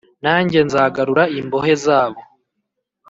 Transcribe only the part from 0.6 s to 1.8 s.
nzagarura imbohe